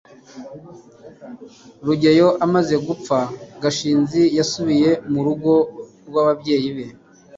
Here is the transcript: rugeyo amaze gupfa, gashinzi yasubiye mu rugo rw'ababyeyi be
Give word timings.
rugeyo 1.85 2.27
amaze 2.45 2.75
gupfa, 2.87 3.17
gashinzi 3.63 4.21
yasubiye 4.37 4.91
mu 5.11 5.19
rugo 5.27 5.53
rw'ababyeyi 6.07 6.69
be 6.75 6.85